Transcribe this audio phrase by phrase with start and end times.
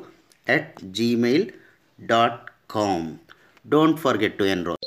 [0.46, 3.02] at gmail.com
[3.74, 4.78] don't forget to enroll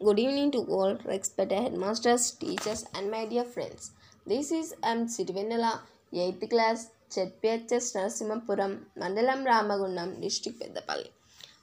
[0.00, 3.90] Good evening to all respected headmasters, teachers, and my dear friends.
[4.24, 5.08] This is M.
[5.08, 5.80] Sitivenela,
[6.14, 11.08] 8th class, ZPHS Narasimhapuram, Mandalam Ramagundam, District Peddapalli.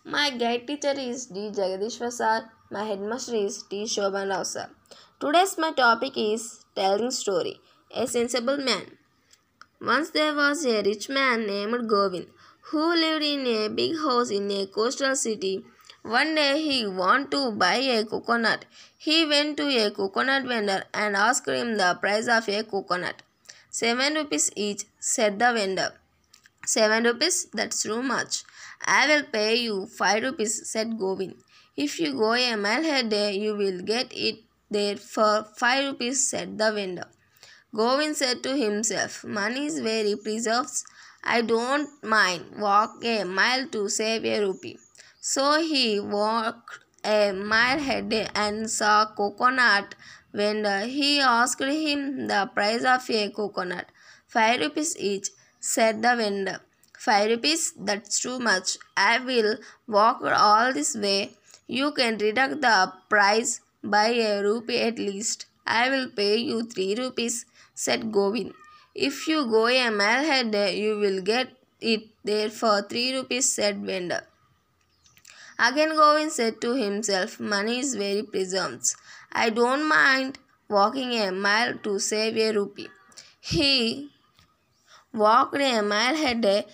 [0.08, 1.50] My guide teacher is D.
[1.50, 2.48] Jagadishwar sir.
[2.70, 3.86] My headmaster is T.
[3.86, 4.70] Shobhan Rao sir.
[5.20, 7.60] Today's my topic is telling story.
[7.90, 9.00] A sensible man.
[9.82, 12.28] Once there was a rich man named Govind
[12.70, 15.66] who lived in a big house in a coastal city.
[16.04, 18.66] One day he wanted to buy a coconut.
[18.96, 23.24] He went to a coconut vendor and asked him the price of a coconut.
[23.72, 25.94] Seven rupees each, said the vendor.
[26.64, 27.48] Seven rupees?
[27.54, 28.44] That's too much.
[28.84, 31.36] I will pay you five rupees, said Govind.
[31.76, 36.58] If you go a mile ahead, you will get it there for five rupees, said
[36.58, 37.08] the vendor.
[37.76, 40.84] Govind said to himself, Money is very precious.
[41.24, 44.78] I don't mind walk a mile to save a rupee.
[45.20, 49.96] So he walked a mile ahead and saw coconut
[50.34, 50.82] vendor.
[50.86, 53.88] He asked him the price of a coconut.
[54.28, 55.30] Five rupees each,
[55.60, 56.60] said the vendor.
[56.98, 57.74] Five rupees?
[57.78, 58.78] That's too much.
[58.98, 59.58] I will
[59.88, 61.32] walk all this way.
[61.68, 65.46] You can deduct the price by a rupee at least.
[65.66, 68.54] I will pay you three rupees, said Govind.
[68.94, 71.50] If you go a mile ahead, you will get
[71.82, 74.24] it there for three rupees, said vendor.
[75.58, 78.96] Again Govind said to himself, Money is very precious.
[79.32, 80.38] I don't mind
[80.70, 82.90] walking a mile to save a rupee.
[83.40, 84.10] He
[85.14, 86.66] walked a mile ahead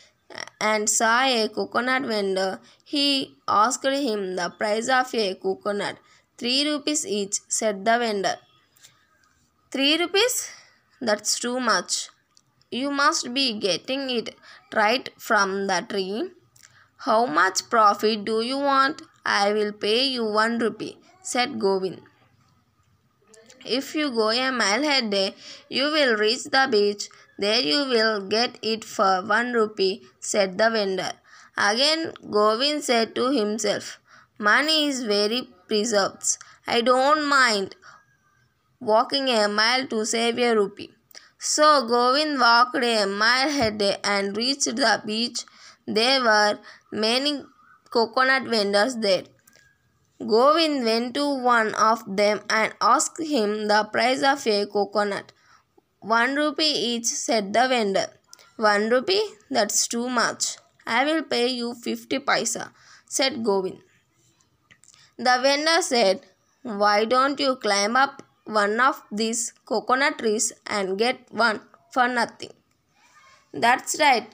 [0.59, 2.59] and saw a coconut vendor.
[2.83, 5.97] He asked him the price of a coconut.
[6.37, 8.37] Three rupees each, said the vendor.
[9.71, 10.49] Three rupees?
[10.99, 12.09] That's too much.
[12.69, 14.35] You must be getting it
[14.73, 16.31] right from the tree.
[16.97, 19.01] How much profit do you want?
[19.25, 22.01] I will pay you one rupee, said Govind.
[23.65, 25.33] If you go a mile ahead,
[25.69, 27.09] you will reach the beach.
[27.41, 31.13] There you will get it for one rupee, said the vendor.
[31.57, 33.99] Again, Govind said to himself,
[34.37, 36.37] Money is very precious.
[36.67, 37.75] I don't mind
[38.79, 40.91] walking a mile to save a rupee.
[41.39, 45.45] So Govind walked a mile ahead and reached the beach.
[45.87, 46.59] There were
[46.91, 47.43] many
[47.89, 49.23] coconut vendors there.
[50.19, 55.31] Govind went to one of them and asked him the price of a coconut.
[56.01, 58.07] One rupee each, said the vendor.
[58.57, 59.23] One rupee?
[59.51, 60.57] That's too much.
[60.87, 62.71] I will pay you fifty paisa,
[63.07, 63.81] said Govind.
[65.19, 66.21] The vendor said,
[66.63, 71.61] Why don't you climb up one of these coconut trees and get one
[71.93, 72.49] for nothing?
[73.53, 74.27] That's right,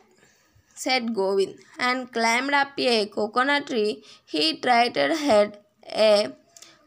[0.73, 4.05] said Govind, and climbed up a coconut tree.
[4.25, 6.31] He tried to head a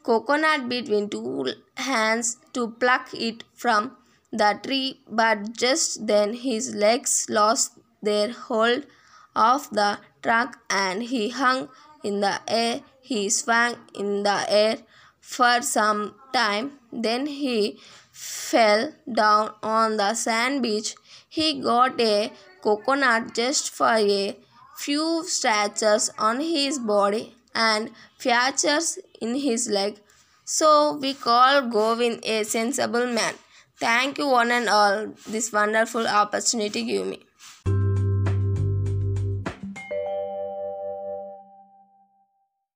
[0.03, 3.97] coconut between two hands to pluck it from
[4.33, 8.87] the tree, but just then his legs lost their hold
[9.35, 11.69] of the trunk and he hung
[12.03, 12.81] in the air.
[13.01, 14.79] He swung in the air
[15.21, 17.79] for some time, then he
[18.13, 20.95] fell down on the sand beach.
[21.29, 24.37] He got a coconut just for a
[24.77, 30.01] few scratches on his body and fractures in his leg.
[30.45, 33.35] So we call Govind a sensible man.
[33.81, 37.27] Thank you one and all this wonderful opportunity give me.